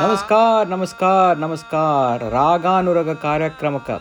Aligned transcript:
ನಮಸ್ಕಾರ 0.00 0.66
ನಮಸ್ಕಾರ 0.66 1.36
ನಮಸ್ಕಾರ. 1.36 2.28
ರಾಗಾನುರಗ 2.28 3.10
ಕಾರ್ಯಕ್ರಮಕ್ಕೆ 3.10 3.96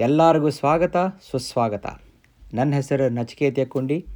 ಎಲ್ಲರಿಗೂ 0.00 0.50
ಸ್ವಾಗತ, 0.50 0.96
ಸುಸ್ವಾಗತ. 1.30 1.86
ನನ್ನ 2.54 2.74
ಹೆಸರು 2.74 3.08
ನಚಿಕೇತ 3.08 3.58
ಕುಂಡಿ. 3.68 4.06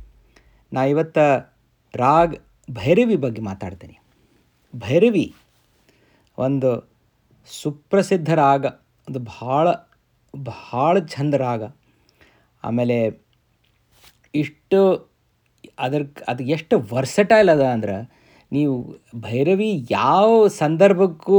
ನಾ 0.72 0.84
ಇವತ್ತು 0.84 1.54
ರಾಗ್ 1.94 2.36
ಭೈರವಿ 2.70 3.16
ಬಗ್ಗೆ 3.16 3.42
ಮಾತಾಡ್ತೀನಿ. 3.42 3.98
ಭೈರವಿ 4.76 5.34
ಒಂದು 6.38 6.90
ಸುಪ್ರಸಿದ್ಧ 7.62 8.34
ರಾಗ, 8.34 8.64
ಒಂದು 9.08 9.18
ಭಾಳ 9.18 9.68
ಭಾಳ 10.36 10.98
ಚಂದ 10.98 11.34
ರಾಗ. 11.34 11.62
ಆಮೇಲೆ 12.64 13.26
ಇಷ್ಟು 14.34 15.10
ಅದ್ರ 15.78 16.02
ಅದು 16.28 16.42
ಎಷ್ಟು 16.42 16.94
ವರ್ಸಟೈಲ್ 16.94 17.48
ಅದ 17.48 17.60
ಅಂದ್ರೆ 17.60 18.23
ನೀವು 18.56 18.74
ಭೈರವಿ 19.26 19.70
ಯಾವ 19.90 20.30
ಸಂದರ್ಭಕ್ಕೂ 20.62 21.38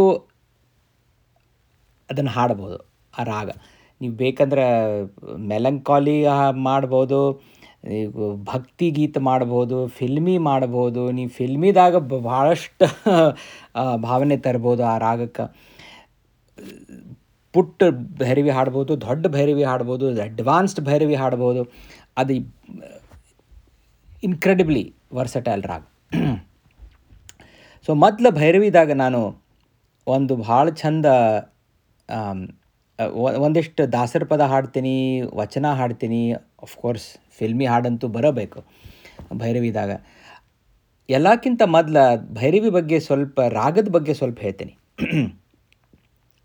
ಅದನ್ನು 2.09 2.31
ಹಾಡ್ಬೋದು, 2.37 2.77
ಆ 3.19 3.23
ರಾಗ. 3.33 3.49
ನೀವು 4.01 4.13
ಬೇಕಂದ್ರೆ 4.23 4.65
ಮೆಲಂಕಾಲಿ 5.53 6.17
ಮಾಡ್ಬೋದು 6.69 7.19
ಭಕ್ತಿ 8.51 8.87
ಗೀತೆ 8.97 9.19
ಮಾಡ್ಬೋದು, 9.29 9.77
ಫಿಲ್ಮಿ 9.97 10.35
ಮಾಡ್ಬೋದು, 10.49 11.01
ನೀವು 11.17 11.31
ಫಿಲ್ಮಿದಾಗ 11.39 11.95
ಭಾಳಷ್ಟು 12.29 12.87
ಭಾವನೆ 14.07 14.37
ತರ್ಬೋದು 14.45 14.83
ಆ 14.93 14.95
ರಾಗಕ್ಕೆ. 15.05 15.45
ಪುಟ್ಟ 17.55 17.83
ಭೈರವಿ 18.21 18.51
ಹಾಡ್ಬೋದು, 18.57 18.93
ದೊಡ್ಡ 19.05 19.25
ಭೈರವಿ 19.35 19.65
ಹಾಡ್ಬೋದು, 19.71 20.07
ಅಡ್ವಾನ್ಸ್ಡ್ 20.29 20.81
ಭೈರವಿ 20.89 21.17
ಹಾಡ್ಬೋದು, 21.23 21.61
ಅದು 22.21 22.33
ಇನ್ಕ್ರೆಡಿಬ್ಲಿ 24.29 24.83
ವರ್ಸಟೈಲ್ 25.19 25.63
ರಾಗ. 25.71 25.83
ಸೊ 27.85 27.93
ಮೊದಲು 28.03 28.29
ಭೈರವಿದಾಗ 28.41 28.91
ನಾನು 29.03 29.19
ಒಂದು 30.07 30.33
ಭಾಳ 30.47 30.65
ಚಂದ 30.81 31.05
ಒಂದಿಷ್ಟು 33.45 33.83
ದಾಸರ 33.95 34.23
ಪದ 34.31 34.43
ಹಾಡ್ತೀನಿ, 34.51 34.95
ವಚನ 35.39 35.65
ಹಾಡ್ತೀನಿ. 35.79 36.19
ಕೋರ್ಸ್ 36.81 37.07
ಫಿಲ್ಮಿ 37.37 37.65
ಹಾಡಂತೂ 37.71 38.07
ಬರಬೇಕು 38.17 38.59
ಭೈರವಿದಾಗ. 39.41 39.91
ಎಲ್ಲಕ್ಕಿಂತ 41.09 41.61
ಮೊದಲ 41.75 41.97
ಭೈರವಿ 42.39 42.69
ಬಗ್ಗೆ 42.77 42.97
ಸ್ವಲ್ಪ, 43.07 43.37
ರಾಗದ 43.59 43.89
ಬಗ್ಗೆ 43.95 44.13
ಸ್ವಲ್ಪ 44.19 44.39
ಹೇಳ್ತೀನಿ. 44.45 44.73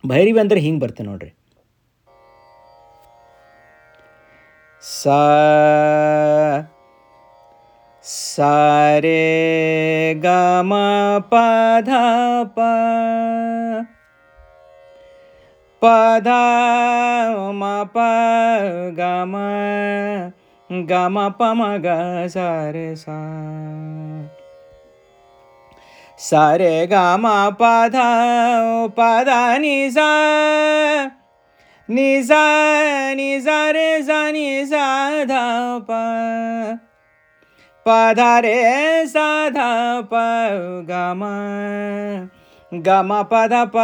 ಭೈರವಿ 0.04 0.40
ಅಂದರೆ 0.44 0.60
ಹಿಂಗೆ 0.66 0.82
ಬರ್ತೇನೆ 0.84 1.08
ನೋಡ್ರಿ. 1.12 1.32
ಸ 4.82 5.06
ಸಾರೆ 8.04 9.22
ಗ 10.14 10.26
ಮ 10.62 10.72
ಪ 11.30 11.34
ಧ 11.86 11.90
ಪ 12.56 12.58
ಪ 15.82 15.84
ಧ 16.18 16.28
ಮ 17.52 17.62
ಪ 17.94 17.98
ಗ 18.98 19.00
ಮ 19.32 19.36
ಗ 20.70 20.92
ಮ 21.14 21.28
ಪ 21.38 21.42
ಮ 21.58 21.62
ಗ 21.76 21.88
ಸಾರೆ 22.26 22.88
ಸಾ 22.94 23.18
ಸಾರೆ 26.18 26.74
ಗ 26.86 26.94
ಮ 27.18 27.26
ಪ 27.50 27.62
ಧ 27.92 27.96
ಪ 28.96 29.00
ಧ 29.26 29.30
ನಿ 29.60 29.76
ಸಾ 29.90 30.10
ನಿ 31.88 32.10
ಸಾ 37.86 38.12
ನಿ 38.12 38.16
ಸಾ 38.16 38.40
ರೆ 38.40 38.56
ಸಾ 39.06 39.44
ನಿ 39.44 39.50
ಧ 39.50 39.58
ಪ 40.10 40.12
ಸಧ 40.12 40.12
ಪ 40.12 40.14
ಗಮ 40.90 41.22
ಗಮ 42.72 43.22
ಪದ 43.22 43.52
ಪ 43.64 43.76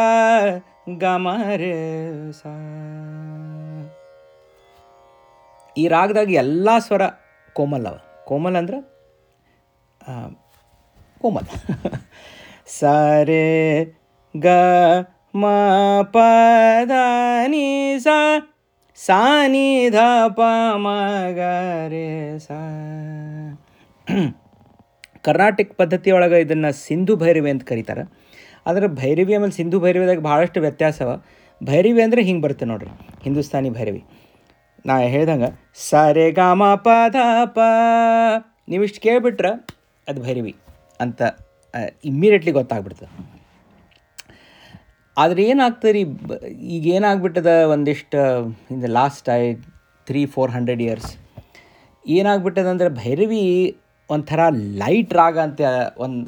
ಗಮ 0.99 1.29
ರೇ 1.57 1.75
ಸ. 2.33 2.43
ಈ 5.77 5.89
ರಾಗದಾಗ 5.89 6.31
ಎಲ್ಲ 6.31 6.79
ಸ್ವರ 6.79 7.03
ಕೋಮಲ್ 7.53 7.87
ಅವ. 7.87 7.97
ಕೋಮಲ್ 8.25 8.57
ಅಂದ್ರೆ 8.57 8.79
ಆ, 10.09 10.29
ಸ 11.21 11.49
ಸರೆ 12.67 13.85
ಗ 14.37 14.47
ಮ 15.37 15.47
ಪ 16.03 16.17
ದ 16.89 16.93
ನಿ 17.47 17.99
ಸಾ 17.99 19.21
ನಿ 19.49 19.91
ಧ 19.91 19.97
ಪ 20.29 20.41
ಮ 20.77 20.87
ಗ 21.37 21.41
ರೇ 21.89 22.39
ಸ. 22.39 22.51
ಕರ್ನಾಟಕ 25.27 25.73
ಪದ್ಧತಿ 25.81 26.09
ಒಳಗೆ 26.17 26.39
ಇದನ್ನು 26.45 26.71
ಸಿಂಧು 26.87 27.15
ಭೈರವಿ 27.23 27.51
ಅಂತ 27.55 27.65
ಕರೀತಾರೆ. 27.71 28.03
ಆದರೆ 28.69 28.87
ಭೈರವಿ 29.01 29.33
ಆಮೇಲೆ 29.37 29.55
ಸಿಂಧು 29.59 29.79
ಭೈರವಿದಾಗ 29.85 30.21
ಭಾಳಷ್ಟು 30.29 30.59
ವ್ಯತ್ಯಾಸವ 30.67 31.11
ಭೈರವಿ 31.61 32.01
ಅಂದರೆ 32.05 32.23
ಹಿಂಗೆ 32.29 32.43
ಬರುತ್ತೆ 32.45 32.67
ನೋಡ್ರಿ, 32.71 32.91
ಹಿಂದೂಸ್ತಾನಿ 33.25 33.71
ಭೈರವಿ. 33.79 34.03
ನಾ 34.89 34.95
ಹೇಳ್ದಂಗೆ, 35.15 35.49
ಸರೆ 35.89 36.27
ಗ 36.39 36.41
ಮ 36.61 36.65
ಪ 36.85 36.89
ದ 37.15 37.19
ಪ, 37.57 37.61
ನೀವಿಷ್ಟು 38.73 39.01
ಕೇಳಿಬಿಟ್ರೆ 39.07 39.53
ಅದು 40.07 40.19
ಭೈರವಿ 40.27 40.53
ಅಂತ 41.05 41.23
ಇಮ್ಮಿಡಿಯೇಟ್ಲಿ 42.11 42.53
ಗೊತ್ತಾಗ್ಬಿಡ್ತದೆ 42.59 43.09
ಆದರೆ 45.17 45.43
ಏನಾಗ್ತದೆ 45.53 45.93
ರೀ 45.97 46.03
ಈಗ 46.77 46.85
ಏನಾಗ್ಬಿಟ್ಟದ 46.99 47.53
ಒಂದಿಷ್ಟು, 47.75 48.21
in 48.73 48.81
the 48.85 48.91
last, 48.99 49.29
I 49.39 49.43
three 50.09 50.23
four 50.35 50.53
hundred 50.57 50.83
years 50.87 51.11
ಏನಾಗ್ಬಿಟ್ಟದ 52.05 52.69
ಅಂದ್ರೆ 52.75 52.91
ಭೈರವಿ 53.03 53.43
ಒಂಥರ 54.11 54.41
ಲೈಟ್ 54.83 55.13
ರಾಗ 55.21 55.37
ಅಂತ 55.47 55.61
ಒಂದು, 56.05 56.27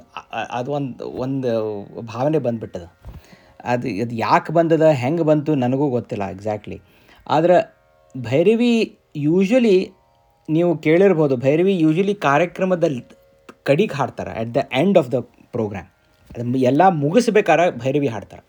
ಅದು 0.58 0.70
ಒಂದು 0.78 1.04
ಒಂದು 1.24 1.50
ಭಾವನೆ 2.12 2.38
ಬಂದ್ಬಿಟ್ಟದ. 2.46 2.86
ಅದು 3.72 3.88
ಅದು 4.04 4.14
ಯಾಕೆ 4.26 4.52
ಬಂದದ, 4.58 4.86
ಹೆಂಗೆ 5.02 5.24
ಬಂತು 5.30 5.52
ನನಗೂ 5.64 5.86
ಗೊತ್ತಿಲ್ಲ 5.96 6.24
ಎಕ್ಸಾಕ್ಟ್ಲಿ 6.36 6.78
ಆದ್ರೆ 7.36 7.56
ಭೈರವಿ 8.14 8.72
ಯೂಶ್ವಲಿ 9.28 9.76
ನೀವು 10.48 10.70
ಕೇಳಿರ್ಬೋದು, 10.86 11.34
ಭೈರವಿ 11.46 11.74
ಯೂಶ್ವಲಿ 11.84 12.14
ಕಾರ್ಯಕ್ರಮದಲ್ಲಿ 12.28 13.02
ಕಡಿಗೆ 13.68 13.94
ಹಾಡ್ತಾರೆ 14.00 14.32
at 14.40 14.52
the 14.58 14.62
end 14.82 14.98
of 15.00 15.10
the 15.14 15.18
programme 15.54 15.88
ಅದು 16.30 16.60
ಎಲ್ಲ 16.70 16.82
ಮುಗಿಸ್ಬೇಕಾರೆ 17.02 17.64
ಭೈರವಿ 17.82 18.08
ಹಾಡ್ತಾರೆ. 18.14 18.42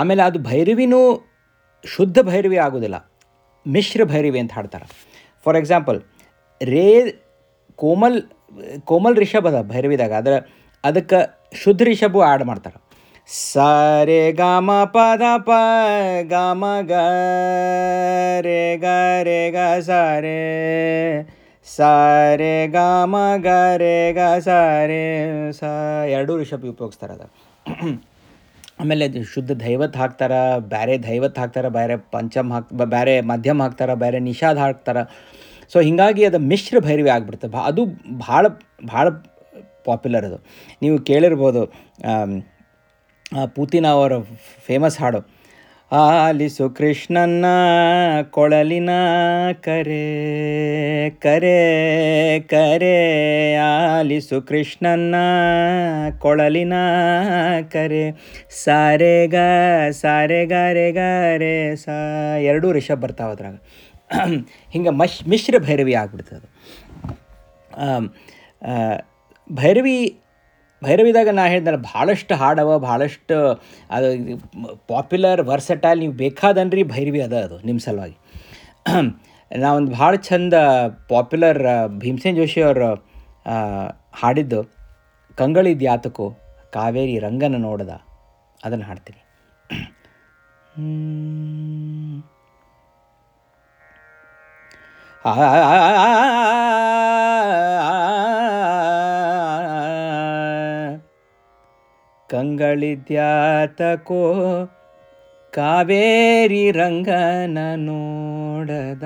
ಆಮೇಲೆ 0.00 0.22
ಅದು 0.28 0.38
ಭೈರವಿನೂ 0.50 1.00
ಶುದ್ಧ 1.84 2.18
ಭೈರವಿ 2.28 2.58
ಆಗೋದಿಲ್ಲ, 2.66 2.96
ಮಿಶ್ರ 3.66 4.04
ಭೈರವಿ 4.12 4.38
ಅಂತ 4.42 4.52
ಹಾಡ್ತಾರೆ. 4.58 4.86
ಫಾರ್ 5.46 5.56
ಎಕ್ಸಾಂಪಲ್ 5.60 5.98
ರೇ 6.60 6.86
ಕೋಮಲ್ 7.76 8.22
ಕೋಮಲ್ 8.84 9.16
ರಿಷಬ್ 9.16 9.46
ಅದ 9.46 9.62
ಭೈರವಿದಾಗ 9.62 10.12
ಅದರ 10.12 10.32
ಅದಕ್ಕೆ 10.84 11.18
ಶುದ್ಧ 11.54 11.82
ರಿಷಭು 11.82 12.20
ಆ್ಯಡ್ 12.20 12.44
ಮಾಡ್ತಾರೆ. 12.44 12.84
ಸಾರೆ 13.28 14.32
ಗಾಮ 14.32 14.70
ಮ 14.70 14.84
ಪ 14.84 14.98
ಪ 15.46 15.50
ಗ, 16.90 16.92
ರೆ 18.40 18.76
ಗ, 18.76 18.84
ರೇ 19.22 19.50
ಗ, 19.50 19.56
ಸ, 19.80 19.90
ರೆ. 20.20 20.40
ಸ 21.64 21.80
ರೇ 22.34 22.66
ಗ 22.66 22.76
ಮ 23.04 23.16
ಗ 23.36 23.46
ರೆ. 23.76 24.12
ಗ 24.12 24.18
ಸ, 24.38 24.48
ಎರಡೂ 26.08 26.36
ರಿಷಬ್ 26.36 26.66
ಉಪಯೋಗಿಸ್ತಾರೆ 26.66 27.12
ಅದು. 27.12 27.28
ಆಮೇಲೆ 28.80 29.22
ಶುದ್ಧ 29.22 29.52
ದೈವತ್ 29.52 29.96
ಹಾಕ್ತಾರೆ 29.96 30.60
ಬೇರೆ 30.60 31.02
ದೈವತ್ 31.02 31.38
ಹಾಕ್ತಾರೆ 31.38 31.68
ಬೇರೆ 31.68 31.96
ಪಂಚಮ್ 31.96 32.52
ಹಾಕ್ 32.52 32.72
ಬೇರೆ 32.72 33.20
ಮಧ್ಯಮ 33.20 33.62
ಹಾಕ್ತಾರೆ 33.62 33.94
ಬೇರೆ 33.94 34.18
ನಿಷಾದ್ 34.18 34.58
ಹಾಕ್ತಾರೆ. 34.58 35.02
ಸೊ 35.72 35.78
ಹೀಗಾಗಿ 35.88 36.24
ಅದು 36.30 36.38
ಮಿಶ್ರ 36.50 36.80
ಭೈರವಿ 36.86 37.10
ಆಗಿಬಿಡ್ತದೆ 37.16 37.52
ಭಾ 37.54 37.62
ಅದು 37.70 37.84
ಭಾಳ 38.26 38.44
ಭಾಳ 38.92 39.06
ಪಾಪ್ಯುಲರ್ 39.88 40.26
ಅದು. 40.30 40.38
ನೀವು 40.82 40.98
ಕೇಳಿರ್ಬೋದು 41.08 41.62
ಪೂತಿನ 43.56 43.86
ಅವರ 43.96 44.12
ಫೇಮಸ್ 44.66 44.98
ಹಾಡು. 45.02 45.20
ಆಲಿಸು 46.26 46.64
ಕೃಷ್ಣನ್ನ 46.78 47.46
ಕೊಳಲಿನ 48.36 48.90
ಕರೆ 49.66 50.06
ಕರೆ 51.24 51.58
ಕರೆ 52.52 52.96
ಆಲಿಸು 53.66 54.38
ಕೃಷ್ಣನ್ನ 54.48 55.16
ಕೊಳಲಿನ 56.24 56.74
ಕರೆ, 57.74 58.04
ಸಾರೆ 58.64 59.14
ಗ, 59.34 59.36
ಸಾರೆ 60.02 60.40
ಗಾರೆ 60.54 60.88
ಗಾರೆ 60.98 61.54
ಸಾ 61.84 61.96
ಎರಡೂ 62.50 62.70
ರಿಷಬ್ 62.78 63.02
ಬರ್ತಾವೆ 63.04 63.34
ಅದ್ರಾಗ. 63.36 63.56
ಹಿಂಗೆ 64.72 64.90
ಮಶ್, 64.90 65.28
ಮಿಶ್ರ 65.28 65.58
ಭೈರವಿ 65.58 65.94
ಆಗ್ಬಿಡ್ತದೆ. 65.94 66.46
ಭೈರವಿ, 69.52 70.20
ಭೈರವಿದಾಗ 70.84 71.28
ನಾ 71.28 71.46
ಹೇಳಿದ್ರೆ 71.46 71.76
ಭಾಳಷ್ಟು 71.76 72.34
ಹಾಡವ, 72.34 72.78
ಭಾಳಷ್ಟು 72.78 73.36
ಅದು 73.90 74.08
ಪಾಪ್ಯುಲರ್, 74.88 75.42
ವರ್ಸಟೈಲ್, 75.46 76.00
ನೀವು 76.00 76.12
ಬೇಕಾದನ್ರಿ 76.12 76.82
ಭೈರವಿ 76.84 77.20
ಅದ 77.20 77.34
ಅದು 77.44 77.58
ನಿಮ್ಮ 77.60 77.80
ಸಲುವಾಗಿ. 77.80 78.16
ನಾವೊಂದು 79.58 79.92
ಭಾಳ 79.92 80.14
ಚಂದ 80.14 80.54
ಪಾಪ್ಯುಲರ್ 81.08 81.62
ಭೀಮಸೇನ್ 81.88 82.36
ಜೋಶಿ 82.36 82.62
ಅವರು 82.62 82.88
ಹಾಡಿದ್ದು, 84.14 84.60
ಕಂಗಳಿ 85.34 85.74
ಕಾವೇರಿ 86.72 87.18
ರಂಗನ 87.18 87.56
ನೋಡದ 87.56 87.92
ಅದನ್ನು 88.64 88.84
ಹಾಡ್ತೀನಿ. 88.84 89.20
ಕಂಗಳಿದ್ಯಾತಕೋ 102.28 104.22
ಕಾವೇರಿ 105.52 106.70
ರಂಗನ 106.70 107.58
ನೋಡದ. 107.76 109.02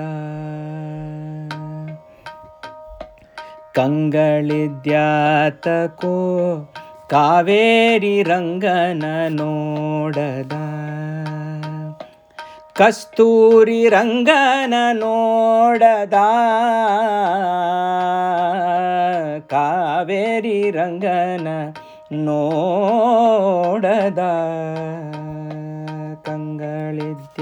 ಕಂಗಳಿದ್ಯಾತಕೋ 3.73 4.53
ಕಾವೇರಿ 7.09 8.23
ರಂಗನ 8.23 9.03
ನೋಡದ. 9.29 10.68
ಕಸ್ತೂರಿ 12.79 13.89
ರಂಗನ 13.89 14.75
ನೋಡದ 14.93 16.17
ಕಾವೇರಿ 19.49 20.59
ರಂಗನ 20.71 21.47
ನೋಡದ 22.25 24.21
ಕಂಗಳಿದ್ಯಾತಕೋ 27.31 27.41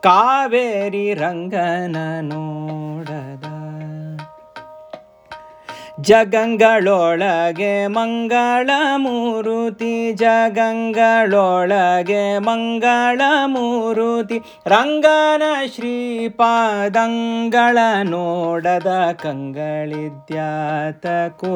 ಕಾವೇರಿ 0.00 1.14
ರಂಗನ 1.14 1.96
ನೋಡದ 2.22 2.91
ಜಗಂಗಳೊಳಗೆ 6.02 7.86
ಮಂಗಳ 7.86 8.70
ಮೂರುತಿ, 8.96 10.12
ಜಗಂಗಳೊಳಗೆ 10.12 12.38
ಮಂಗಳ 12.38 13.20
ಮೂರುತಿ, 13.46 14.40
ರಂಗನ 14.66 15.42
ಶ್ರೀಪಾದಂಗಳ 15.74 17.78
ನೋಡದ 18.02 19.16
ಕಂಗಳಿದ್ಯಾತಕೋ, 19.22 21.54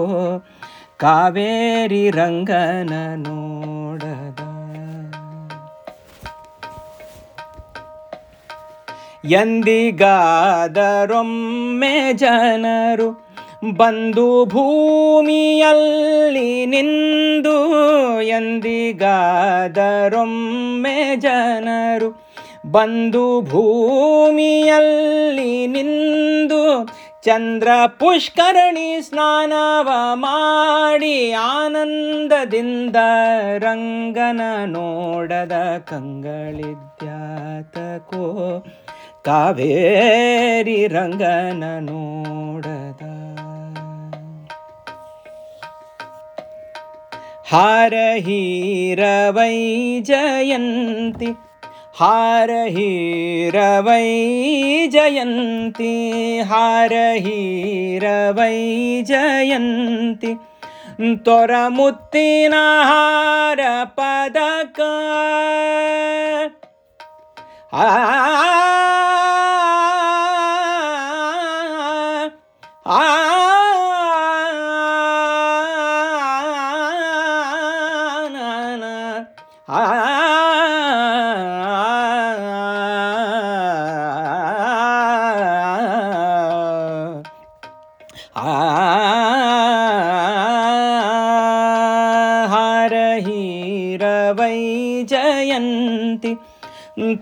ಕಾವೇರಿ 0.97 2.11
ರಂಗನ 2.11 2.93
ನೋಡದ. 3.17 4.41
ಎಂದಿಗಾದರೊಮ್ಮೆ 9.25 12.13
ಜನರು 12.13 13.26
ಬಂದು 13.73 14.45
ಭೂಮಿಯಲ್ಲಿ 14.45 16.67
ನಿಂದು 16.67 17.83
ಎಂದಿಗಾದರೊಮ್ಮೆ 18.23 21.17
ಜನರು. 21.17 22.27
ಬಂದು 22.71 23.43
ಭೂಮಿಯಲ್ಲಿ 23.43 25.67
ನಿಂದು 25.67 26.91
ಚಂದ್ರ 27.23 27.69
ಪುಷ್ಕರಣಿ 27.87 29.03
ಸ್ನಾನವ 29.03 30.15
ಮಾಡಿ 30.15 31.33
ಆನಂದದಿಂದ 31.33 32.97
ರಂಗನ 33.59 34.41
ನೋಡದ 34.67 35.87
ಕಂಗಳಿದ್ಯಾತಕೋ. 35.91 38.65
ಕಾವೇರಿ 39.25 40.87
ರಂಗನ 40.87 41.81
ನೋಡದ 41.81 43.27
ಹಾರ 47.47 47.95
ಹೀರವೈ 48.19 49.57
ಜಯಂತಿ 50.01 51.29
ಹಾರ 51.99 52.51
ಹೀರವೈ 52.69 54.07
ಜಯಂತಿ 54.87 55.93
ಹಾರ 56.43 56.95
ಹೀರವೈ 57.19 58.57
ಜಯಂತಿ 59.03 60.33
ತೊರ 61.25 61.53
ಮುತ್ತಿನ 61.69 62.55
ಹಾರ 62.83 63.61
ಪದಕ 63.95 64.81
ಆ 67.73 67.87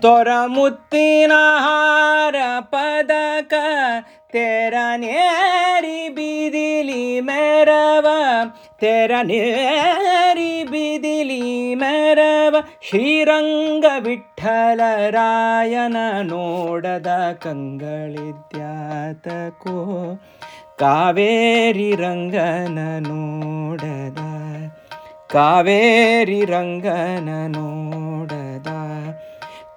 ತೊರ 0.01 0.27
ಮುತ್ತಿನ 0.45 1.31
ಹಾರ 1.59 2.35
ಪದಕ 2.59 3.53
ತೆರ 4.31 4.73
ನೇರಿ 4.95 6.09
ಬಿದಿಲಿ 6.09 7.19
ಮೆರವ, 7.19 8.07
ತೆರ 8.79 9.11
ನೇರಿ 9.23 10.63
ಬಿದಿಲಿ 10.63 11.75
ಮೆರವ, 11.75 12.55
ಶ್ರೀರಂಗ 12.89 13.85
ವಿಠ್ಠಲರಾಯನ 13.99 15.97
ನೋಡದ 16.21 17.07
ಕಂಗಳಿದ್ಯಾತಕೋ, 17.43 18.17
ಕಾವೇರಿ 20.79 21.95
ರಂಗನ 21.95 22.79
ನೋಡದ, 22.99 24.17
ಕಾವೇರಿ 25.31 26.45
ರಂಗನ 26.45 27.29
ನೋಡದ. 27.47 28.67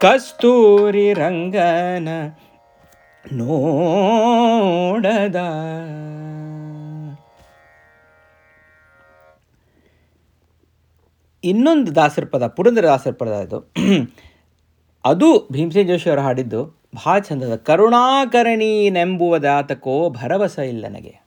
ಕಸ್ತೂರಿ 0.00 1.12
ರಂಗನ 1.12 2.08
ನೋಡದ. 3.32 5.36
ಇನ್ನೊಂದು 11.44 11.94
ದಾಸರ 11.94 12.24
ಪದ 12.24 12.46
ಪುರಂದರ 12.46 12.86
ದಾಸರ 12.86 13.10
ಪದ 13.10 13.28
ಅದು 13.28 13.72
ಅದು 15.04 15.48
ಭೀಮಸೇನ್ 15.52 15.88
ಜೋಶಿ 15.88 16.10
ಅವರು 16.10 16.20
ಹಾಡಿದ್ದು 16.20 16.78
ಭಾಳ 16.94 17.18
ಚಂದದ 17.18 17.56
ಕರುಣಾಕರಣಿ 17.56 18.90
ನೆಂಬುವುದಾತಕೋ 18.90 20.10
ಭರವಸೆ 20.10 20.68
ಇಲ್ಲ 20.68 20.88
ನನಗೆ. 20.88 21.24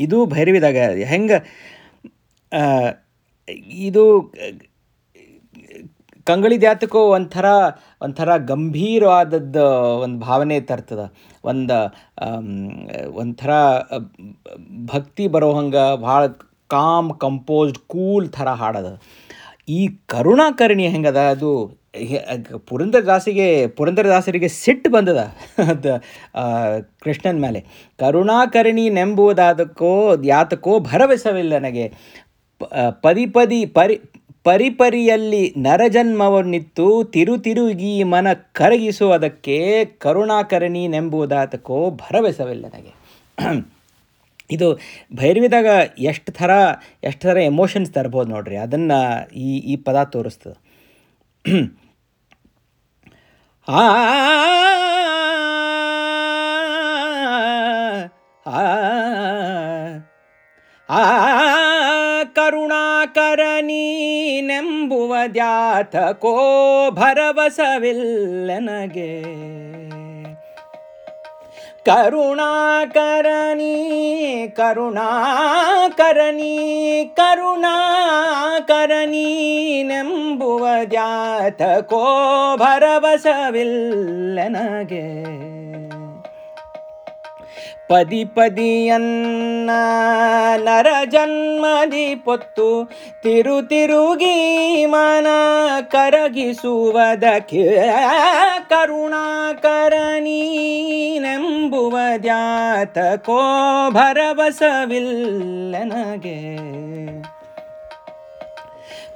ಇದು 0.00 0.26
ಭೈರವಿದಾಗ 0.26 1.04
ಹೆಂಗೆ 1.04 1.34
ಇದು 3.88 4.32
ಕಂಗಳಿದ್ಯಾತಕೋ 6.26 7.00
ಒಂಥರ 7.16 7.46
ಒಂಥರ 8.02 8.36
ಗಂಭೀರವಾದದ್ದು 8.36 9.64
ಒಂದು 10.04 10.18
ಭಾವನೆ 10.20 10.56
ತರ್ತದ. 10.60 11.02
ಒಂದು 11.44 11.78
ಒಂಥರ, 13.14 13.50
ಭಕ್ತಿ 14.92 15.26
ಬರೋ 15.28 15.50
ಹಂಗೆ 15.52 15.84
ಭಾಳ 16.02 16.26
ಕಾಮ್, 16.68 17.10
ಕಂಪೋಸ್ಡ್, 17.20 17.78
ಕೂಲ್ 17.86 18.28
ಥರ 18.28 18.48
ಹಾಡದ. 18.62 18.88
ಈ 19.68 19.80
ಕರುಣಾಕರ್ಣಿ 20.06 20.86
ಹೆಂಗದ? 20.88 21.20
ಅದು 21.34 21.50
ಪುರಂದರದಾಸಿಗೆ, 22.68 23.46
ಪುರಂದರದಾಸರಿಗೆ 23.76 24.48
ಸಿಟ್ಟು 24.48 24.88
ಬಂದದ. 24.90 25.20
ಅದು 25.70 25.92
ಕೃಷ್ಣನ 27.04 27.38
ಮೇಲೆ 27.40 27.60
ಕರುಣಾಕರ್ಣಿ 27.98 28.84
ನೆಂಬುವುದಾದಕ್ಕೋ 28.90 29.92
ಯಾತಕ್ಕೋ 30.24 30.74
ಭರವಸವಿಲ್ಲ 30.80 31.54
ನನಗೆ. 31.58 31.86
ಪದಿ 33.02 33.26
ಪದಿ, 33.26 33.60
ಪರಿ 33.78 33.96
ಪರಿಪರಿಯಲ್ಲಿ 34.46 35.42
ನರಜನ್ಮವನ್ನಿತ್ತು 35.58 36.86
ತಿರು 37.04 37.34
ತಿರುಗಿ 37.38 37.94
ಮನ 38.04 38.28
ಕರಗಿಸುವುದಕ್ಕೆ 38.52 39.56
ಕರುಣಾಕರಣಿ 39.98 40.82
ನೆಂಬುದಾತಕೋ 40.88 41.78
ಭರವಸವಿಲ್ಲ 41.96 42.66
ನನಗೆ 42.66 42.92
ಇದು 44.50 44.66
ಭೈರವಿದಾಗ 45.16 45.68
ಎಷ್ಟು 46.02 46.30
ಥರ 46.32 46.50
ಎಷ್ಟು 47.04 47.22
ಥರ 47.22 47.38
ಎಮೋಷನ್ಸ್ 47.44 47.92
ತರ್ಬೋದು 47.92 48.30
ನೋಡ್ರಿ 48.30 48.56
ಅದನ್ನು 48.56 49.00
ಈ 49.38 49.48
ಈ 49.64 49.76
ಪದ 49.76 50.04
ತೋರಿಸ್ತದೆ 50.10 50.56
ಆ 53.68 53.82
ಆ 60.88 61.25
ಕರುಣಾಕರ 62.36 63.40
ನೀನೆಂಬುವ 63.60 65.14
ದ್ಯಾತಕೋ 65.34 66.34
ಭರವಸವಿಲ್ಲನಗೆ. 66.90 67.76
ಕರುಣಾಕರಣಿ 71.84 73.74
ಕರುಣಾಕರಣಿ 74.56 76.54
ಕರುಣಾಕರಣಿ 77.16 77.82
ನೆಂಬುವ 79.82 80.66
ಜಾತಕೋ 80.84 82.04
ಭರವಸವಿಲ್ಲ 82.56 84.38
ನನಗೆ 87.90 88.24
ಪದಿಯನ್ನ 88.24 89.70
ನರ 90.64 90.86
ಜನ್ಮದಿ 91.08 92.14
ಪೊತ್ತು 92.24 92.68
ತಿರು 93.22 93.66
ತಿರುಗಿ 93.66 94.38
ಮನ 94.86 95.26
ಕರಗಿಸುವುದಕ್ಕೆ 95.88 97.64
ಕರುಣಾಕರ 98.68 99.94
ಕೋ 100.18 101.86
ದ್ಯಾತಕೋ 102.22 103.40
ಭರವಸವಿಲ್ಲನಗೆ 103.90 104.96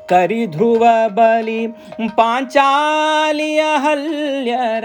ಕರಿಧ್ರುವ 0.09 0.85
ಬಲಿ 1.09 1.61
ಪಾಂಚಾಲಿಯ 2.17 3.63
ಹಲ್ಯರ 3.77 4.85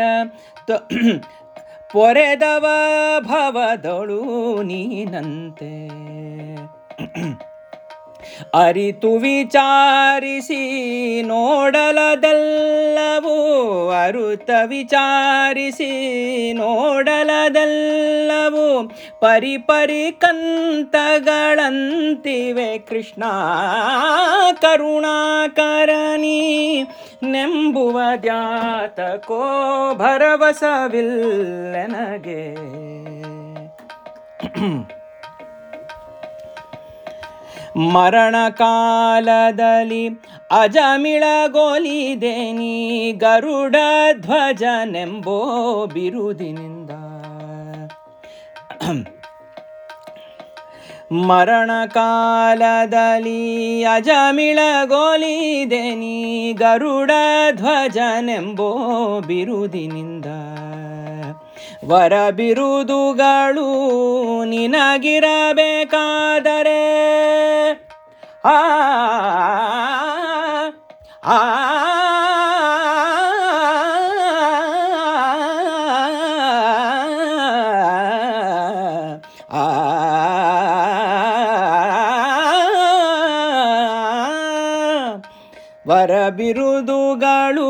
ಪೊರೆದವ 1.96 2.66
ಭವದೊಳು 3.20 4.22
ನೀನಂತೆ. 4.62 5.74
ಅರಿತು 8.54 9.16
ವಿಚಾರಿಸಿ 9.16 11.22
ನೋಡಲದಲ್ಲವು, 11.22 12.30
ಅರುತ 13.90 14.50
ವಿಚಾರಿಸಿ 14.66 16.54
ನೋಡಲದಲ್ಲವು 16.54 18.66
ಪರಿ 19.20 19.58
ಪರಿ 19.58 20.12
ಕಂತಗಳಂತಿವೆ. 20.12 22.78
ಕೃಷ್ಣ 22.78 23.24
ಕರುಣಾಕರಣಿ 24.62 26.84
ನೆಂಬುವ 27.24 28.02
ದ್ಯಾತಕೋ 28.22 29.96
ಭರವಸವಿಲ್ಲನಗೆ 29.96 32.56
ಮರಣ 34.56 35.05
ಕಾಲದಲ್ಲಿ 38.50 40.10
ಅಜಮಿಳಗೊಲಿದೆ 40.52 42.52
ನೀ 42.52 43.12
ಗರುಡ 43.12 43.76
ಧ್ವಜನೆಂಬೋ 44.20 45.90
ಬಿರುದಿನಿಂದ. 45.94 46.90
ಮರಣ 51.12 51.72
ಕಾಲದಲ್ಲಿ 51.88 53.84
ಅಜಮಿಳಗೊಲಿದೆ 53.84 55.96
ನೀ 55.96 56.54
ಗರುಡ 56.54 57.12
ಧ್ವಜನೆಂಬೋ 57.52 58.72
ಬಿರುದಿನಿಂದ. 59.28 60.26
ವರ 61.88 62.32
ನಿನಗಿರಬೇಕಾದರೆ. 62.32 64.44
ನಿನಗಿರಬೇಕಾದರೆ 64.44 66.82
ಆ 68.46 68.58
ವರ 85.88 86.30
ಬಿರುದುಗಳು 86.30 87.70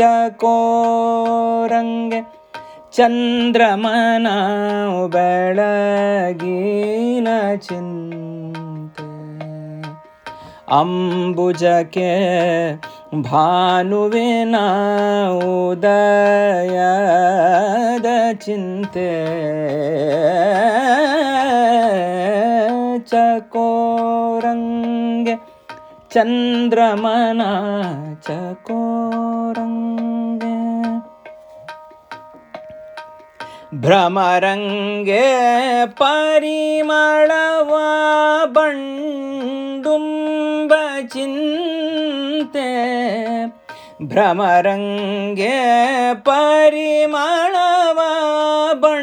ಚಕೋರಂಗೆ 0.00 1.40
ಚಂದ್ರಮನ 2.94 4.28
ಬೆಳಗಿನ 5.14 5.68
ಚಿಂತೆ 7.58 7.99
ಅಂಬುಜಕ್ಕೆ 10.72 12.10
ಭಾನುವಿನ 13.22 14.56
ಉದಯದ 15.34 18.32
ಚಿಂತೆ. 18.32 19.10
ಚಕೋರಂಗೆ 23.10 25.36
ಚಂದ್ರಮನ 26.10 27.42
ಚಕೋರಂಗೆ 28.22 30.54
ಭ್ರಮರಂಗೆ 33.74 35.26
ಪರಿಮಳವ 35.86 37.76
ಬಂಡುಂಬ 38.46 40.39
ಚಿಂತೆ 41.20 42.68
ಭ್ರಮರಂಗೆ 44.02 45.56
ಪರಿಮಳವ 46.28 47.98
ಬಂಡುಂಬ 48.82 49.02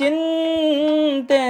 ಚಿಂತೆ 0.00 1.42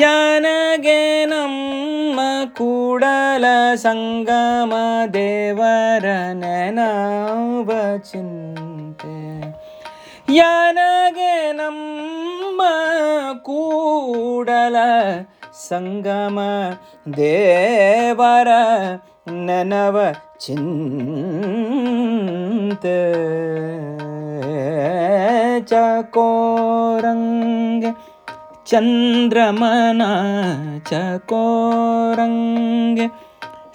ಯನಗೆ 0.00 1.00
ನಮ್ಮ 1.32 2.20
ಕೂಡಲ 2.58 3.44
ಸಂಗಮ 3.76 4.72
ದೇವರ 5.14 6.06
ನೆನವ 6.42 7.70
ಚಿಂತೆ 8.10 9.16
ಯನಗೆ 10.38 11.34
ನಮ್ಮ 11.52 12.62
ಕೂಡಲ 13.42 14.76
ಸಂಗಮ 15.72 16.38
ದೇವರ 17.16 18.48
ನನವ 19.28 20.00
ಚಿಂತ. 20.40 22.86
ಚಕೋರಂಗ 25.68 27.84
ಚಂದ್ರಮನ 28.66 30.02
ಚಕೋರಂಗ 30.90 33.00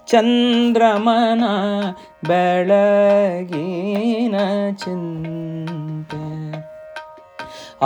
ಚಂದ್ರಮನ 0.07 1.43
ಬೆಳಗಿನ 2.27 4.35
ಚಿಂತೆ. 4.71 6.27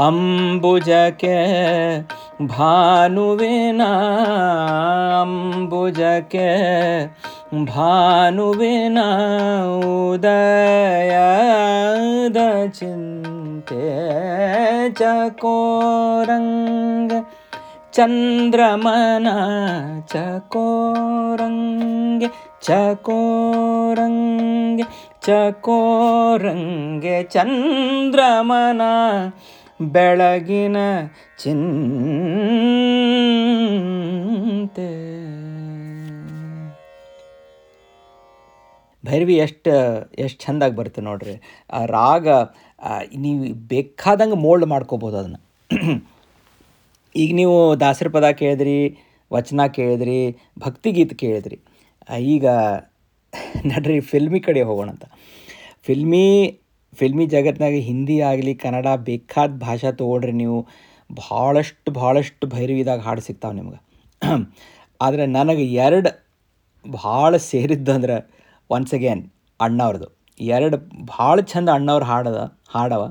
ಅಂಬುಜಕ್ಕೆ 0.06 1.38
भुविनाम्बुजके 2.48 3.70
भुविना 7.54 9.08
उदय 9.86 11.14
दचिन्ते 12.38 13.88
चकोरङ्ग्रम 15.00 15.56
चकोरङ्गे 20.14 22.30
चकोरङ्गे 22.68 24.86
चकोरङ्गे 25.26 27.18
चन्द्रमना 27.34 28.92
ಬೆಳಗಿನ 29.82 30.78
ಚಿಂತೆ. 31.40 31.62
ಭೈರವಿ, 39.06 39.36
ಎಷ್ಟು 39.38 39.72
ಎಷ್ಟು 40.20 40.46
ಚೆಂದಾಗಿ 40.46 40.76
ಬರುತ್ತೆ 40.76 41.02
ನೋಡ್ರಿ. 41.02 41.36
ಆ 41.74 41.86
ರಾಗ 41.86 42.28
ನೀವು 43.16 43.54
ಬೇಕಾದಂಗೆ 43.54 44.36
ಮೋಲ್ಡ್ 44.36 44.66
ಮಾಡ್ಕೋಬೋದು 44.66 45.18
ಅದನ್ನು. 45.18 45.40
ಈಗ 47.16 47.36
ನೀವು 47.36 47.80
ದಾಸರ 47.80 48.08
ಪದ 48.08 48.30
ಕೇಳಿದ್ರಿ, 48.32 48.98
ವಚನ 49.34 49.66
ಕೇಳಿದ್ರಿ 49.66 50.38
ಭಕ್ತಿಗೀತೆ 50.60 51.16
ಕೇಳಿದ್ರಿ. 51.16 51.60
ಈಗ 52.20 52.46
ನಡ್ರಿ 53.66 54.00
ಫಿಲ್ಮಿ 54.00 54.40
ಕಡೆ 54.40 54.62
ಹೋಗೋಣ 54.62 54.90
ಅಂತ 54.90 55.04
ಫಿಲ್ಮಿ 55.84 56.61
ಫಿಲ್ಮಿ 57.00 57.26
ಜಗತ್ತಿನಾಗ 57.34 57.76
ಹಿಂದಿ 57.90 58.16
ಆಗಲಿ, 58.30 58.54
ಕನ್ನಡ 58.64 58.88
ಬೇಕಾದ 59.10 59.52
ಭಾಷೆ 59.66 59.92
ತೊಗೊಂಡ್ರಿ 60.02 60.34
ನೀವು. 60.42 60.60
ಭಾಳಷ್ಟು 61.10 61.90
ಭಾಳಷ್ಟು 62.00 62.46
ಭೈರವಿದಾಗ 62.48 63.00
ಹಾಡು 63.08 63.22
ಸಿಗ್ತಾವೆ 63.28 63.56
ನಿಮ್ಗೆ. 63.60 63.80
ಆದರೆ 65.06 65.24
ನನಗೆ 65.38 65.64
ಎರಡು 65.86 66.10
ಭಾಳ 66.86 67.32
ಸೇರಿದ್ದಂದ್ರೆ 67.52 68.16
ಒನ್ಸ್ 68.70 68.94
ಅಗೇನ್ 68.98 69.24
ಅಣ್ಣವ್ರದ್ದು 69.60 70.10
ಎರಡು 70.40 70.78
ಭಾಳ 71.16 71.38
ಚಂದ 71.52 71.70
ಅಣ್ಣವ್ರ 71.78 72.04
ಹಾಡದ, 72.12 72.40
ಹಾಡವ. 72.76 73.02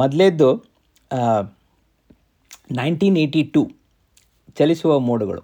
ಮೊದಲೇದ್ದು 0.00 0.48
ನೈನ್ಟೀನ್ 2.80 3.16
ಏಯ್ಟಿ 3.22 3.42
ಟೂ 3.54 3.62
ಚಲಿಸುವ 4.58 4.92
ಮೋಡುಗಳು. 5.08 5.42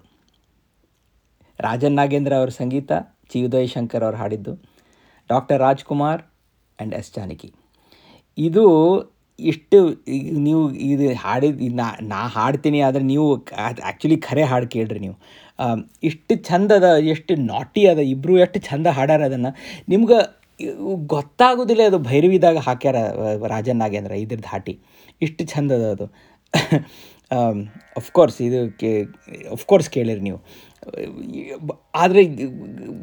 ರಾಜನ್ 1.58 1.96
ನಾಗೇಂದ್ರ 1.98 2.34
ಅವರ 2.40 2.50
ಸಂಗೀತ 2.60 2.90
ಚಿ 3.30 3.38
ಉದಯ್ 3.46 3.70
ಶಂಕರ್ 3.74 4.04
ಅವ್ರು 4.06 4.18
ಹಾಡಿದ್ದು. 4.22 4.52
Doctor 5.30 5.60
Rajkumar 5.66 6.22
and 6.78 6.94
S 7.00 7.10
Janaki 7.16 7.48
ಇದು 8.38 8.64
ಇಷ್ಟು 9.38 9.78
ನೀವು 10.46 10.62
ಇದು 10.92 11.04
ಹಾಡಿದ, 11.24 11.56
ನಾ 11.80 11.86
ನಾ 12.12 12.20
ಹಾಡ್ತೀನಿ 12.36 12.78
ಆದರೆ 12.86 13.04
ನೀವು 13.12 13.26
ಆ್ಯಕ್ಚುಲಿ 13.64 14.16
ಖರೆ 14.28 14.44
ಹಾಡು 14.50 14.66
ಕೇಳ್ರಿ 14.74 15.00
ನೀವು. 15.04 15.16
ಇಷ್ಟು 16.08 16.34
ಚಂದ 16.48 16.70
ಅದ 16.80 16.88
ಎಷ್ಟು 17.14 17.32
ನಾಟಿ 17.52 17.82
ಅದ 17.92 18.00
ಇಬ್ಬರು 18.14 18.34
ಎಷ್ಟು 18.44 18.60
ಚಂದ 18.68 18.86
ಹಾಡ್ಯಾರ 18.96 19.22
ಅದನ್ನು. 19.30 19.50
ನಿಮ್ಗೆ 19.92 20.18
ಗೊತ್ತಾಗೋದಿಲ್ಲ 21.14 21.82
ಅದು 21.90 21.98
ಭೈರವಿದಾಗ 22.10 22.58
ಹಾಕ್ಯಾರ, 22.68 22.96
ರಾಜನ್ 23.54 23.80
ನಾಗೇಂದ್ರ 23.82 24.14
ಇದ್ರ 24.24 24.40
ಧಾಟಿ 24.50 24.74
ಇಷ್ಟು 25.26 25.44
ಚಂದ 25.54 25.70
ಅದ. 25.78 25.86
ಅದು 25.96 26.06
ಅಫ್ಕೋರ್ಸ್ 28.00 28.38
ಇದು 28.46 28.60
ಕೇ 28.80 28.90
ಅಫ್ಕೋರ್ಸ್ 29.56 29.88
ಕೇಳಿರಿ 29.96 30.22
ನೀವು. 30.28 30.38
ಆದರೆ 31.94 32.22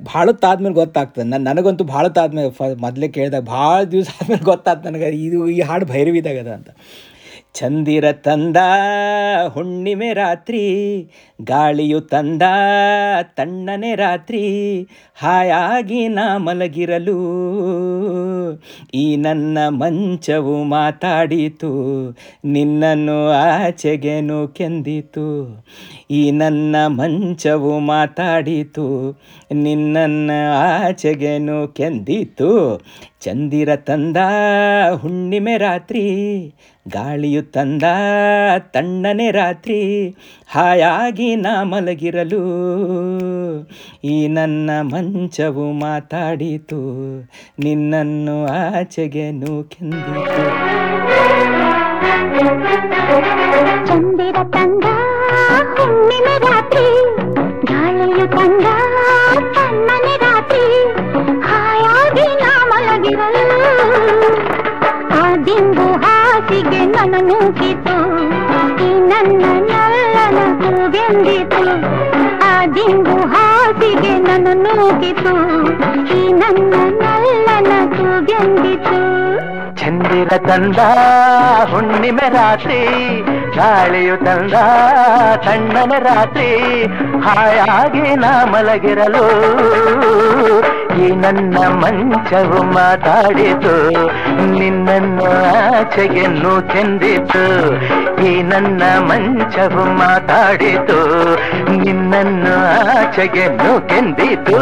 ಭಾಳತ್ತಾದ್ಮೇಲೆ 0.04 0.76
ಗೊತ್ತಾಗ್ತದೆ. 0.76 1.24
ನನ್ನ 1.24 1.48
ನನಗಂತೂ 1.48 1.84
ಭಾಳತ್ತಾದ್ಮೇಲೆ 1.84 2.50
ಫ 2.50 2.62
ಮೊದಲೇ 2.78 3.08
ಕೇಳಿದಾಗ 3.08 3.44
ಭಾಳ 3.44 3.84
ದಿವಸ 3.84 4.08
ಆದ್ಮೇಲೆ 4.22 4.44
ಗೊತ್ತಾಗ್ತದೆ 4.44 4.90
ನನಗೆ, 4.90 5.10
ಇದು 5.10 5.50
ಈ 5.50 5.62
ಹಾಡು 5.62 5.86
ಭೈರವಿದಾಗದ 5.86 6.48
ಅಂತ. 6.48 6.70
ಚಂದಿರ 7.54 8.12
ತಂದ 8.12 8.58
ಹುಣ್ಣಿಮೆ 9.48 10.14
ರಾತ್ರಿ 10.14 10.62
ಗಾಳಿಯು 11.42 12.02
ತಂದ 12.02 12.42
ತಣ್ಣನೆ 13.24 13.96
ರಾತ್ರಿ 13.96 14.44
ಹಾಯಾಗಿ 15.16 16.08
ನಾ 16.08 16.38
ಮಲಗಿರಲು. 16.38 17.18
ಈ 18.94 19.16
ನನ್ನ 19.16 19.58
ಮಂಚವು 19.70 20.64
ಮಾತಾಡಿತು, 20.64 21.72
ನಿನ್ನನ್ನು 22.46 23.18
ಆಚೆಗೆನು 23.30 24.48
ಕೆಂದಿತು. 24.48 25.28
ಈ 26.12 26.32
ನನ್ನ 26.32 26.76
ಮಂಚವು 26.88 27.80
ಮಾತಾಡಿತು, 27.80 28.88
ನಿನ್ನನ್ನು 29.54 30.40
ಆಚೆಗೆನು 30.54 31.68
ಕೆಂದಿತು. 31.68 32.82
ಚಂದಿರ 33.22 33.76
ತಂದ 33.76 34.18
ಹುಣ್ಣಿಮೆ 34.96 35.58
ರಾತ್ರಿ, 35.58 36.06
ಗಾಳಿಯು 36.88 37.44
ತಂದ 37.44 37.84
ತಣ್ಣನೆ 38.60 39.32
ರಾತ್ರಿ 39.32 39.80
ಹಾಯಾಗಿ 40.48 41.25
ನಾ 41.36 41.54
ಮಲಗಿರಲು. 41.64 42.42
ಈ 44.04 44.16
ನನ್ನ 44.28 44.70
ಮಂಚವು 44.92 45.66
ಮಾತಾಡಿತು. 45.84 46.82
ನಿನ್ನನ್ನು 47.60 48.38
ಆಚೆಗೆ 48.54 49.28
ಕೆಂದಿತು 49.72 50.46
ಚಂದಿರ 53.88 54.38
ತಂದ 54.54 54.86
ಹುಣ್ಣಿಮೆ 55.78 56.36
ರಾತ್ರಿ, 56.46 56.88
ಗಾಳಿಯು 57.66 58.26
ತಂದ 58.36 58.68
ತಣ್ಣನೆ 59.56 60.16
ರಾತ್ರಿ, 60.24 60.66
ಹಾಯಾಗಿ 61.48 62.28
ನಾ 62.42 62.52
ಮಲಗಿರಲು. 62.72 63.46
ಆ 65.20 65.24
ದಿಂಬು 65.46 65.88
ಹಾಸಿಗೆ 66.06 66.82
ನನ್ನ 66.96 67.16
ನೂಕಿತು. 67.30 67.98
ಈ 68.88 68.92
ನನ್ನ 69.12 69.44
ಕೂಗೆಂದಿತು 71.06 71.64
ಆ 72.46 72.54
ದಿಂಬು 72.76 73.16
ಹಾಸಿಗೆ 73.34 74.14
ನನ್ನ 74.28 74.48
ನೂಗಿತು. 74.62 75.34
ಈ 76.16 76.22
ನನ್ನ 76.42 76.74
ನಲ್ಲನ 77.02 77.72
ತೂಗೆಂದಿತು 77.96 79.02
ಚಂದಿರ 79.80 80.32
ತಂದ 80.48 80.80
ಹುಣ್ಣಿಮೆ 81.72 82.28
ರಾತ್ರಿ, 82.36 82.80
ಗಾಳಿಯು 83.58 84.16
ತಂದ, 84.26 84.56
ತಣ್ಣನ 85.46 85.92
ರಾತ್ರಿ, 86.08 86.50
ಹಾಯಾಗಿ 87.26 88.08
ನಾ 88.24 88.34
ಮಲಗಿರಲು. 88.54 89.26
ಈ 91.00 91.10
ನನ್ನ 91.10 91.58
ಮಂಚವು 91.58 92.64
ಮಾತಾಡಿತು. 92.64 93.76
ನಿನ್ನನ್ನು 94.46 95.26
ಆಚೆಯನ್ನು 95.80 96.62
ಚೆಂದಿತು. 96.62 97.74
ಈ 98.26 98.42
ನನ್ನ 98.42 98.84
ಮಂಚವು 99.00 99.86
ಮಾತಾಡಿತು. 99.86 101.00
ನಿನ್ನನ್ನು 101.72 102.56
ಆಚೆಯನ್ನು 103.00 103.88
ಕೆಂದಿತು. 103.90 104.62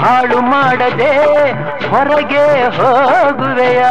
ಹಾಳು 0.00 0.40
ಮಾಡದೆ 0.50 1.12
ಹೊರಗೆ 1.88 2.44
ಹೋಗುವೆಯ? 2.78 3.82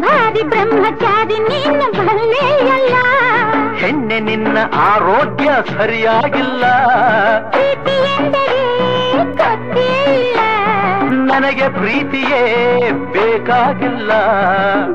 ಭಾರಿ 0.00 0.42
ಬ್ರಹ್ಮಚಾರಿ 0.42 1.38
ನೀನು 1.48 1.86
ಬಲ್ಲೆಯಲ್ಲ 1.98 2.96
ಹೆಣ್ಣೆ 3.76 4.20
ನಿನ್ನ 4.20 4.58
ಆರೋಗ್ಯ 4.92 5.50
ಸರಿಯಾಗಿಲ್ಲ. 5.78 6.64
ಪ್ರೀತಿ 7.50 7.96
ಎಂದರೆ 8.14 8.60
ನನಗೆ 11.32 11.68
ಪ್ರೀತಿಯೇ 11.76 12.40
ಬೇಕಾಗಿಲ್ಲ. 13.14 14.10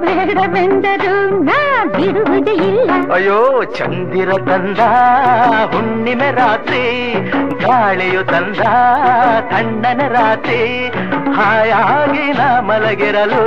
ಬೇಡವೆಂದರು 0.03 1.13
ನಾ 1.47 1.59
ಬಿಡುವುದೇ 1.95 2.55
ಇಲ್ಲ. 2.67 2.89
ಅಯ್ಯೋ 3.13 3.39
ಚಂದಿರ 3.77 4.31
ತಂದ 4.49 4.81
ಹುಣ್ಣಿಮೆ 5.73 6.29
ರಾತ್ರಿ 6.31 6.83
ಗಾಳಿಯು 7.63 8.23
ತಂದ 8.23 8.61
ತಣ್ಣನ 9.51 10.01
ರಾತ್ರಿ 10.15 10.61
ಹಾಯಾಗಿ 11.37 12.25
ನಾ 12.39 12.49
ಮಲಗಿರಲು. 12.61 13.41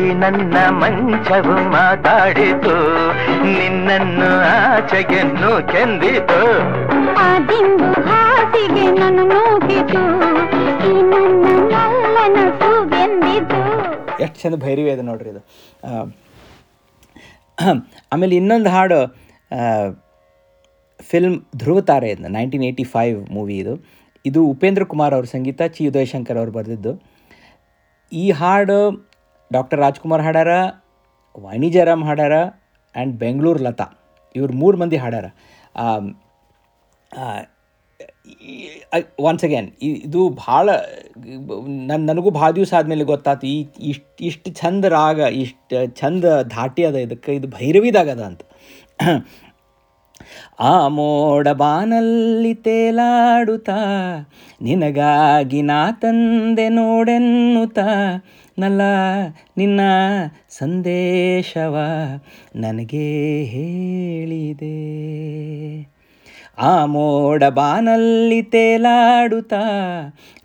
ಈ 0.00 0.04
ನನ್ನ 0.22 0.56
ಮಂಚವು 0.80 1.56
ಮಾತಾಡಿತು 1.74 2.76
ನಿನ್ನನ್ನು 3.54 4.30
ಆಚೆಗೆನ್ನು 4.54 5.52
ಕೆಂದಿತು 5.72 6.40
ಆ 7.24 7.28
ದಿಂಬು 7.48 7.90
ಹಾಸಿಗೆ 8.08 8.86
ನನ್ನ 9.00 9.20
ನೋಡಿತು 9.32 10.02
ಎಷ್ಟು 14.24 14.38
ಚಂದ 14.42 14.56
ಭೈರವಿ 14.64 14.90
ಅದ 14.92 15.02
ನೋಡ್ರಿ 15.08 15.28
ಇದು. 15.32 15.40
ಆಮೇಲೆ 18.12 18.34
ಇನ್ನೊಂದು 18.40 18.70
ಹಾಡು 18.74 18.98
ಫಿಲ್ಮ್ 21.10 21.36
ಧ್ರುವ 21.62 21.78
ತಾರೆ 21.90 22.08
ಇದು 22.14 22.30
ನೈನ್ಟೀನ್ 22.36 22.64
ಏಯ್ಟಿ 22.68 22.84
ಫೈವ್ 22.94 23.18
ಮೂವಿ 23.36 23.56
ಇದು. 23.62 23.74
ಇದು 24.28 24.40
ಉಪೇಂದ್ರ 24.52 24.84
ಕುಮಾರ್ 24.92 25.14
ಅವ್ರ 25.16 25.26
ಸಂಗೀತ, 25.34 25.60
ಚಿ 25.74 25.82
ಉದಯಶಂಕರ್ 25.90 26.38
ಅವ್ರು 26.40 26.52
ಬರೆದಿದ್ದು. 26.58 26.92
ಈ 28.12 28.24
ಹಾಡು 28.40 28.78
ಡಾಕ್ಟರ್ 29.50 29.80
ರಾಜ್ಕುಮಾರ್ 29.84 30.24
ಹಾಡಾರ 30.26 30.52
ವಾಣಿ 31.44 31.68
ಜಯರಾಮ್ 31.74 32.04
ಹಾಡ್ಯಾರ 32.08 32.36
ಆ್ಯಂಡ್ 32.94 33.14
ಬೆಂಗಳೂರು 33.22 33.62
ಲತಾ. 33.66 33.86
ಇವ್ರು 34.38 34.52
ಮೂರು 34.62 34.76
ಮಂದಿ 34.82 34.98
ಹಾಡ್ಯಾರ. 35.04 35.26
ಒನ್ಸ್ 39.20 39.44
ಅಗೇನ್ 39.44 39.68
ಇದು 39.82 40.28
ಭಾಳ 40.28 40.70
ನನ್ನ 41.88 42.00
ನನಗೂ 42.10 42.30
ಭಾಳ 42.30 42.50
ದಿವಸ 42.50 42.74
ಆದಮೇಲೆ 42.74 43.04
ಗೊತ್ತಾಯ್ತು 43.04 43.46
ಈ, 43.46 43.66
ಇಷ್ಟು 43.80 44.24
ಇಷ್ಟು 44.24 44.50
ಚಂದ 44.50 44.84
ರಾಗ, 44.84 45.18
ಇಷ್ಟು 45.18 45.94
ಚಂದ 45.94 46.24
ಧಾಟಿ 46.42 46.84
ಅದ, 46.84 46.94
ಇದಕ್ಕೆ 46.96 47.34
ಇದು 47.34 47.48
ಭೈರವಿದಾಗದ 47.48 48.20
ಅಂತ. 48.20 48.42
ಆ 50.60 50.88
ಮೋಡ 50.88 51.48
ಬಾನಲ್ಲಿ 51.48 52.54
ತೇಲಾಡುತ್ತಾ, 52.54 53.78
ನಿನಗಾಗಿ 54.62 55.62
ನಾ 55.62 55.80
ತಂದೆ 55.92 56.68
ನೋಡೆನ್ನುತ್ತಾ, 56.68 57.88
ನಲ್ಲ 58.58 58.82
ನಿನ್ನ 59.56 59.80
ಸಂದೇಶವ 60.48 61.76
ನನಗೆ 62.56 63.08
ಹೇಳಿದೆ. 63.44 64.76
ಆ 66.58 66.86
ಮೋಡ 66.86 67.42
ಬಾನಲ್ಲಿ 67.48 68.42
ತೇಲಾಡುತ್ತ 68.42 69.54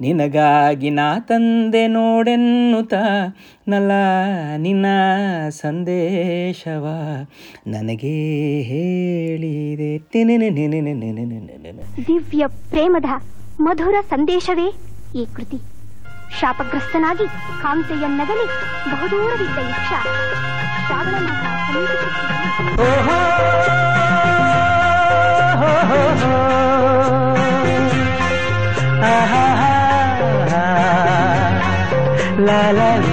ನಿನಗಾಗಿ 0.01 0.89
ನಾ 0.89 1.19
ತಂದೆ 1.19 1.87
ನೋಡೆನ್ನುತ್ತ 1.87 2.93
ನಲ 3.67 3.91
ನಿನ್ನ 4.57 4.85
ಸಂದೇಶವ 5.49 6.87
ನನಗೆ 7.67 8.61
ಹೇಳಿದೆ. 8.61 9.97
ದಿವ್ಯ 12.07 12.47
ಪ್ರೇಮದ 12.47 13.05
ಮಧುರ 13.61 13.95
ಸಂದೇಶವೇ 14.09 14.67
ಈ 15.15 15.25
ಕೃತಿ 15.35 15.59
ಶಾಪಗ್ರಸ್ತನಾಗಿ 16.39 17.25
ಕಾಂತೆಯನ್ನಗಲಿ 17.61 18.45
ಬಹುದೂರವಿದ್ದ 18.91 19.57
ಯಕ್ಷ 19.57 19.93
ಶ್ರಾವಣ 20.87 21.15
ಮಾಸ 21.15 21.41
la 32.47 32.71
la 32.71 32.97
la. 32.97 33.10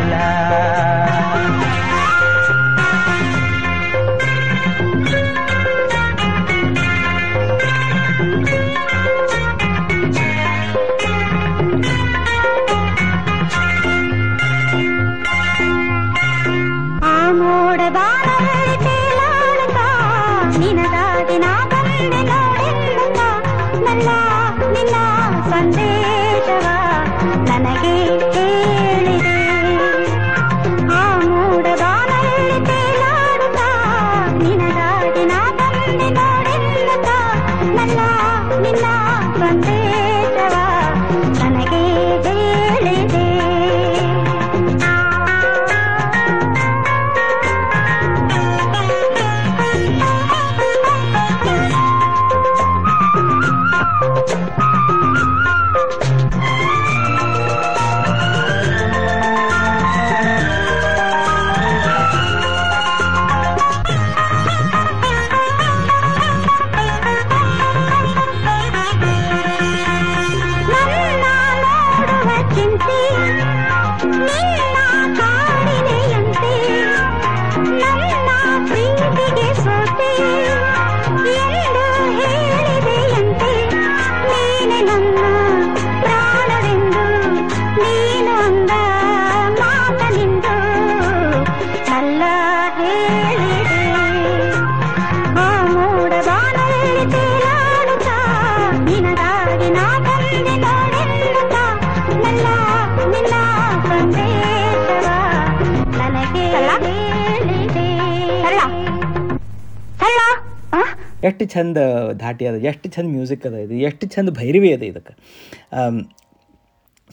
ಎಷ್ಟು 111.28 111.44
ಚಂದ 111.54 111.78
ಧಾಟಿ 112.22 112.44
ಅದ, 112.50 112.56
ಎಷ್ಟು 112.70 112.88
ಚಂದ 112.94 113.08
ಮ್ಯೂಸಿಕ್ 113.16 113.44
ಅದ 113.50 113.56
ಇದು, 113.66 113.74
ಎಷ್ಟು 113.88 114.06
ಚಂದ 114.14 114.30
ಭೈರವಿ 114.40 114.70
ಅದ 114.76 114.84
ಇದಕ್ಕೆ. 114.92 115.14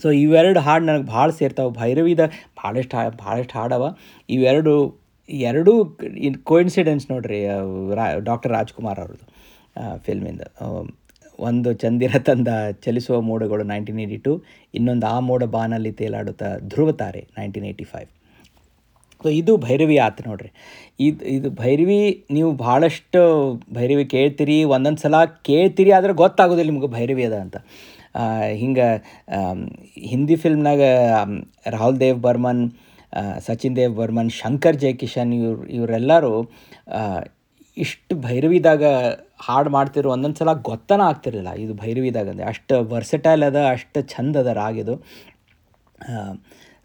ಸೊ 0.02 0.08
ಇವೆರಡು 0.24 0.60
ಹಾಡು 0.66 0.84
ನನಗೆ 0.90 1.06
ಭಾಳ 1.14 1.28
ಸೇರ್ತಾವೆ. 1.40 1.70
ಭೈರವಿದ 1.82 2.22
ಭಾಳಷ್ಟು 2.60 2.96
ಹಾ, 2.98 3.02
ಭಾಳಷ್ಟು 3.24 3.54
ಹಾಡವ 3.58 3.84
ಇವೆರಡು, 4.36 4.74
ಎರಡೂ 5.50 5.72
ಇನ್ 6.26 6.36
ಕೋಇನ್ಸಿಡೆನ್ಸ್ 6.50 7.06
ನೋಡ್ರಿ 7.12 7.38
ರಾ 7.98 8.04
ಡಾಕ್ಟರ್ 8.28 8.52
ರಾಜ್ಕುಮಾರ್ 8.58 9.00
ಅವ್ರದ್ದು 9.04 9.26
ಫಿಲ್ಮಿಂದ 10.06 10.42
ಒಂದು 11.38 11.70
ಚಂದಿರ 11.82 12.18
ತಂದ 12.28 12.50
ಚಲಿಸುವ 12.84 13.16
ಮೋಡಗಳು 13.30 13.64
ನೈನ್ಟೀನ್ 13.72 13.98
ಏಯ್ಟಿ 14.04 14.18
ಟು 14.26 14.32
ಇನ್ನೊಂದು 14.78 15.06
ಆ 15.14 15.16
ಮೋಡ 15.30 15.44
ಬಾನಲ್ಲಿ 15.56 15.92
ತೇಲಾಡುತ್ತಾ 16.00 16.48
ಧ್ರುವ 16.72 16.90
ತಾರೆ 17.02 17.22
ನೈನ್ಟೀನ್ 17.38 17.66
ಏಯ್ಟಿ 17.70 17.86
ಫೈವ್ 17.92 18.08
ಸೊ 19.22 19.28
ಇದು 19.40 19.52
ಭೈರವಿ 19.66 19.96
ಆತು 20.06 20.22
ನೋಡ್ರಿ. 20.28 20.50
ಇದು 21.06 21.24
ಇದು 21.36 21.48
ಭೈರವಿ 21.60 21.98
ನೀವು 22.36 22.50
ಭಾಳಷ್ಟು 22.64 23.20
ಭೈರವಿ 23.76 24.04
ಕೇಳ್ತೀರಿ, 24.14 24.58
ಒಂದೊಂದು 24.74 25.02
ಸಲ 25.04 25.22
ಕೇಳ್ತೀರಿ 25.50 25.92
ಆದ್ರೆ 25.98 26.14
ಗೊತ್ತಾಗೋದಿಲ್ಲ 26.22 26.70
ನಿಮ್ಗೆ 26.72 26.90
ಭೈರವಿ 26.96 27.24
ಅದ 27.28 27.36
ಅಂತ. 27.44 27.56
ಹಿಂಗೆ 28.62 28.88
ಹಿಂದಿ 30.10 30.36
ಫಿಲ್ಮ್ನಾಗ 30.42 30.82
ರಾಹುಲ್ 31.76 31.98
ದೇವ್ 32.04 32.18
ಬರ್ಮನ್ 32.26 32.62
ಸಚಿನ್ 33.46 33.76
ದೇವ್ 33.80 33.94
ಬರ್ಮನ್, 34.00 34.30
ಶಂಕರ್ 34.40 34.78
ಜಯಕಿಶನ್ 34.84 35.32
ಇವ್ರು, 35.38 35.64
ಇವರೆಲ್ಲರೂ 35.78 36.32
ಇಷ್ಟು 37.76 38.12
ಭೈರವಿದಾಗ 38.26 38.84
ಹಾಡು 39.46 39.70
ಮಾಡ್ತಿರೋ 39.74 40.10
ಒಂದೊಂದು 40.14 40.38
ಸಲ 40.40 40.52
ಗೊತ್ತನ 40.68 41.00
ಆಗ್ತಿರಲಿಲ್ಲ. 41.10 41.50
ಇದು 41.64 41.72
ಭೈರವಿದಾಗ 41.82 42.28
ಅಂದರೆ 42.32 42.46
ಅಷ್ಟು 42.52 42.74
ವರ್ಸಟೈಲ್ 42.92 43.44
ಅದ, 43.48 43.58
ಅಷ್ಟು 43.74 44.00
ಚಂದ 44.12 44.36
ಅದ 44.42 44.52
ರಾಗಿದು 44.62 44.94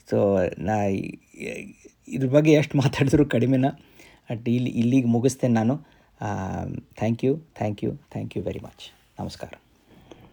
ಸೊ 0.10 0.18
ನಾ 0.68 0.76
ಇದ್ರ 2.16 2.28
ಬಗ್ಗೆ 2.36 2.52
ಎಷ್ಟು 2.60 2.76
ಮಾತಾಡಿದ್ರು 2.82 3.26
ಕಡಿಮೆನ 3.34 3.68
ಅಟ್ 4.32 4.48
ಇಲ್ಲಿ, 4.56 4.72
ಇಲ್ಲಿಗೆ 4.82 5.10
ಮುಗಿಸ್ತೇನೆ 5.16 5.56
ನಾನು. 5.60 5.76
Thank 7.00 7.22
you 7.26 7.34
thank 7.60 7.80
you 7.86 7.92
thank 8.14 8.34
you 8.38 8.42
very 8.48 8.62
much 8.66 8.84
ನಮಸ್ಕಾರ. 9.20 9.54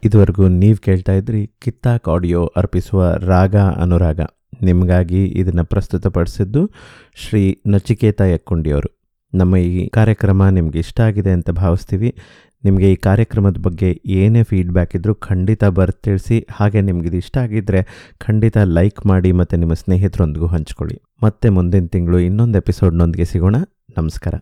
ಇದುವರೆಗೂ 0.06 0.44
ನೀವು 0.62 0.78
ಕೇಳ್ತಾ 0.86 1.14
ಇದ್ರಿ 1.20 1.40
ಕಿತ್ತಾಕ್ 1.64 2.08
ಆಡಿಯೋ 2.14 2.42
ಅರ್ಪಿಸುವ 2.60 3.08
ರಾಗ 3.32 3.56
ಅನುರಾಗ. 3.84 4.20
ನಿಮಗಾಗಿ 4.68 5.22
ಇದನ್ನು 5.40 5.64
ಪ್ರಸ್ತುತಪಡಿಸಿದ್ದು 5.72 6.62
ಶ್ರೀ 7.22 7.42
ನಚಿಕೇತ 7.74 8.20
ಯಕ್ಕುಂಡಿಯವರು. 8.34 8.90
ನಮ್ಮ 9.32 9.56
ಈ 9.56 9.82
ಕಾರ್ಯಕ್ರಮ 9.98 10.42
ನಿಮಗೆ 10.58 10.78
ಇಷ್ಟ 10.84 11.00
ಆಗಿದೆ 11.08 11.32
ಅಂತ 11.38 11.50
ಭಾವಿಸ್ತೀವಿ. 11.62 12.10
ನಿಮಗೆ 12.64 12.92
ಈ 12.92 12.96
ಕಾರ್ಯಕ್ರಮದ 12.96 13.56
ಬಗ್ಗೆ 13.62 14.02
ಏನೇ 14.06 14.42
ಫೀಡ್ಬ್ಯಾಕ್ 14.42 14.96
ಇದ್ದರೂ 14.96 15.14
ಖಂಡಿತ 15.14 15.64
ಬರ್ದು 15.64 16.00
ತಿಳಿಸಿ 16.02 16.46
ಹಾಗೆ 16.50 16.80
ನಿಮಗಿದು 16.80 17.16
ಇಷ್ಟ 17.16 17.38
ಆಗಿದ್ದರೆ 17.38 18.12
ಖಂಡಿತ 18.18 18.58
ಲೈಕ್ 18.58 19.06
ಮಾಡಿ 19.06 19.32
ಮತ್ತು 19.32 19.56
ನಿಮ್ಮ 19.56 19.72
ಸ್ನೇಹಿತರೊಂದಿಗೂ 19.72 20.46
ಹಂಚ್ಕೊಳ್ಳಿ. 20.46 21.00
ಮತ್ತೆ 21.22 21.48
ಮುಂದಿನ 21.48 21.86
ತಿಂಗಳು 21.86 22.18
ಇನ್ನೊಂದು 22.18 22.58
ಎಪಿಸೋಡ್ನೊಂದಿಗೆ 22.58 23.24
ಸಿಗೋಣ. 23.24 23.56
ನಮಸ್ಕಾರ. 23.98 24.34